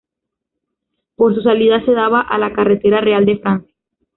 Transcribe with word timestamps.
Por 1.15 1.35
su 1.35 1.43
salida 1.43 1.85
se 1.85 1.91
daba 1.91 2.21
a 2.21 2.39
la 2.39 2.53
"Carretera 2.53 3.01
Real 3.01 3.23
de 3.23 3.37
Francia". 3.37 3.71